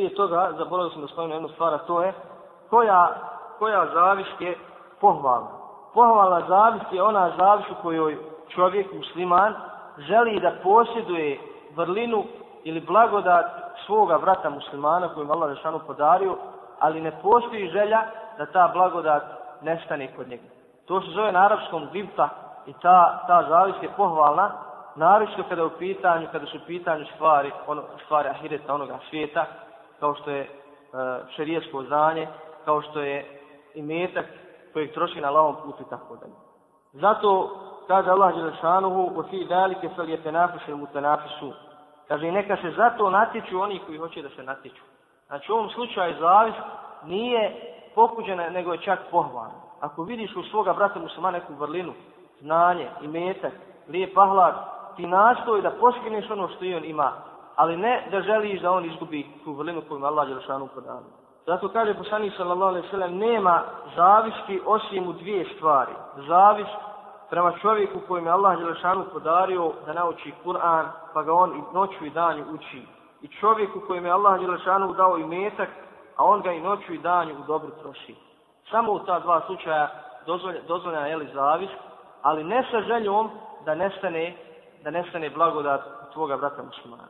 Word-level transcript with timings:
Prije 0.00 0.14
toga, 0.14 0.50
zaboravio 0.58 0.90
sam 0.90 1.02
da 1.02 1.08
spomenu 1.08 1.34
jednu 1.34 1.48
stvar, 1.48 1.74
a 1.74 1.78
to 1.78 2.02
je 2.02 2.12
koja, 2.70 3.08
koja 3.58 3.86
zavist 3.94 4.40
je 4.40 4.58
pohvalna. 5.00 5.48
Pohvalna 5.94 6.46
zavist 6.48 6.92
je 6.92 7.02
ona 7.02 7.30
zavist 7.38 7.70
u 7.70 7.82
kojoj 7.82 8.18
čovjek, 8.48 8.92
musliman, 8.92 9.54
želi 9.98 10.40
da 10.40 10.52
posjeduje 10.62 11.40
vrlinu 11.76 12.24
ili 12.64 12.80
blagodat 12.80 13.46
svoga 13.86 14.18
brata 14.18 14.50
muslimana 14.50 15.08
koju 15.14 15.30
Allah 15.30 15.56
Žešanu 15.56 15.80
podario, 15.86 16.36
ali 16.78 17.00
ne 17.00 17.12
postoji 17.22 17.68
želja 17.68 18.02
da 18.38 18.46
ta 18.46 18.70
blagodat 18.72 19.22
nestane 19.62 20.16
kod 20.16 20.28
njega. 20.28 20.48
To 20.86 21.00
se 21.00 21.10
zove 21.10 21.32
na 21.32 21.44
arapskom 21.44 21.88
gibta 21.92 22.28
i 22.66 22.72
ta, 22.72 23.24
ta 23.26 23.44
zavist 23.48 23.82
je 23.82 23.88
pohvalna, 23.96 24.50
naročito 24.96 25.42
kada 25.48 25.64
u 25.64 25.70
pitanju, 25.78 26.26
kada 26.32 26.46
su 26.46 26.56
u 26.56 26.66
pitanju 26.66 27.04
stvari, 27.14 27.52
ono, 27.66 27.82
stvari 28.04 28.28
ahireta 28.28 28.74
onoga 28.74 28.98
svijeta, 29.10 29.46
kao 30.00 30.14
što 30.14 30.30
je 30.30 30.40
e, 30.40 30.48
šerijesko 31.36 31.82
znanje, 31.82 32.28
kao 32.64 32.82
što 32.82 33.00
je 33.00 33.40
imetak 33.74 34.26
kojeg 34.72 34.92
troši 34.92 35.20
na 35.20 35.30
lavom 35.30 35.56
putu 35.64 35.82
i 35.82 35.90
tako 35.90 36.16
dalje. 36.16 36.34
Zato 36.92 37.50
kaže 37.86 38.10
Allah 38.10 38.34
Đelešanuhu 38.34 39.12
u 39.16 39.22
fi 39.30 39.44
dalike 39.44 39.88
fel 39.96 40.08
je 40.08 40.22
tenafis 40.22 40.68
il 40.68 40.76
mutenafisu. 40.76 41.52
Kaže 42.08 42.32
neka 42.32 42.56
se 42.56 42.70
zato 42.76 43.10
natječu 43.10 43.60
oni 43.60 43.80
koji 43.86 43.98
hoće 43.98 44.22
da 44.22 44.28
se 44.28 44.42
natječu. 44.42 44.82
Znači 45.26 45.52
u 45.52 45.54
ovom 45.54 45.70
slučaju 45.70 46.16
zavis 46.20 46.54
nije 47.04 47.54
pokuđena 47.94 48.48
nego 48.50 48.72
je 48.72 48.80
čak 48.80 48.98
pohvalna. 49.10 49.60
Ako 49.80 50.02
vidiš 50.02 50.36
u 50.36 50.42
svoga 50.42 50.72
brata 50.72 50.98
muslima 50.98 51.30
neku 51.30 51.54
vrlinu, 51.54 51.92
znanje, 52.40 52.88
imetak, 53.02 53.52
lijep 53.88 54.18
ahlak, 54.18 54.54
ti 54.96 55.06
nastoj 55.06 55.62
da 55.62 55.70
poskineš 55.70 56.30
ono 56.30 56.48
što 56.48 56.64
i 56.64 56.74
on 56.74 56.84
ima, 56.84 57.12
ali 57.60 57.76
ne 57.76 58.06
da 58.10 58.20
želiš 58.20 58.60
da 58.60 58.72
on 58.72 58.84
izgubi 58.84 59.26
tu 59.44 59.52
vrlinu 59.52 59.82
koju 59.88 60.04
Allah 60.04 60.28
Đelešanu 60.28 60.68
podano. 60.74 61.06
Zato 61.46 61.68
kaže 61.68 61.94
poslanik 61.94 62.32
sallallahu 62.36 62.68
alejhi 62.68 62.86
ve 62.86 62.90
sellem 62.90 63.18
nema 63.18 63.62
zavisti 63.96 64.60
osim 64.66 65.08
u 65.08 65.12
dvije 65.12 65.44
stvari. 65.56 65.92
Zavist 66.28 66.76
prema 67.30 67.52
čovjeku 67.52 68.00
kojem 68.08 68.26
je 68.26 68.32
Allah 68.32 68.58
Đelešanu 68.58 69.04
podario 69.12 69.72
da 69.86 69.92
nauči 69.92 70.32
Kur'an, 70.44 70.86
pa 71.14 71.22
ga 71.22 71.32
on 71.34 71.56
i 71.56 71.62
noću 71.74 72.04
i 72.04 72.10
danju 72.10 72.44
uči. 72.54 72.82
I 73.22 73.28
čovjeku 73.28 73.80
kojem 73.86 74.04
je 74.04 74.12
Allah 74.12 74.40
Đelešanu 74.40 74.92
dao 74.92 75.18
i 75.18 75.24
metak, 75.24 75.68
a 76.16 76.24
on 76.24 76.42
ga 76.42 76.52
i 76.52 76.60
noću 76.60 76.94
i 76.94 76.98
danju 76.98 77.34
u 77.34 77.46
dobru 77.46 77.70
troši. 77.82 78.14
Samo 78.70 78.92
u 78.92 78.98
ta 78.98 79.18
dva 79.18 79.40
slučaja 79.46 79.88
dozvoljena 80.66 81.06
je 81.06 81.16
li 81.16 81.28
zavist, 81.34 81.74
ali 82.22 82.44
ne 82.44 82.66
sa 82.70 82.80
željom 82.80 83.30
da 83.64 83.74
nestane, 83.74 84.36
da 84.84 84.90
nestane 84.90 85.30
blagodat 85.30 85.80
tvoga 86.12 86.36
brata 86.36 86.62
muslimana. 86.62 87.08